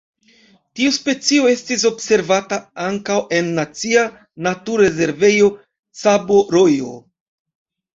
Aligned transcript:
Tiu 0.77 0.93
specio 0.95 1.45
estis 1.49 1.83
observata 1.91 2.59
ankaŭ 2.87 3.19
en 3.43 3.53
Nacia 3.61 4.09
Naturrezervejo 4.49 5.55
Cabo 6.05 6.45
Rojo. 6.61 6.97